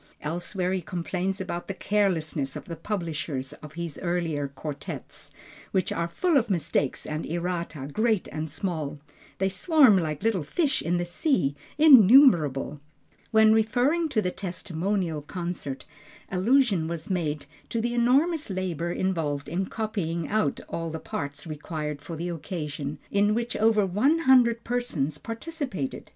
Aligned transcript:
Elsewhere 0.21 0.73
he 0.73 0.81
complains 0.81 1.39
about 1.39 1.67
the 1.67 1.75
carelessness 1.75 2.55
of 2.55 2.65
the 2.65 2.75
publishers 2.75 3.53
of 3.61 3.73
his 3.73 3.99
earlier 4.01 4.47
quartets, 4.47 5.29
which 5.69 5.91
are 5.91 6.07
"full 6.07 6.37
of 6.37 6.49
mistakes 6.49 7.05
and 7.05 7.23
errata 7.23 7.87
great 7.93 8.27
and 8.31 8.49
small. 8.49 8.97
They 9.37 9.47
swarm 9.47 9.99
like 9.99 10.23
fish 10.43 10.81
in 10.81 10.97
the 10.97 11.05
sea, 11.05 11.55
innumerable." 11.77 12.79
When 13.29 13.53
referring 13.53 14.09
to 14.09 14.23
the 14.23 14.31
testimonial 14.31 15.21
concert, 15.21 15.85
allusion 16.31 16.87
was 16.87 17.11
made 17.11 17.45
to 17.69 17.79
the 17.79 17.93
enormous 17.93 18.49
labor 18.49 18.91
involved 18.91 19.47
in 19.47 19.67
copying 19.67 20.27
out 20.27 20.59
all 20.67 20.89
the 20.89 20.97
parts 20.99 21.45
required 21.45 22.01
for 22.01 22.15
the 22.15 22.29
occasion, 22.29 22.97
in 23.11 23.35
which 23.35 23.55
over 23.55 23.85
one 23.85 24.17
hundred 24.17 24.63
persons 24.63 25.19
participated. 25.19 26.09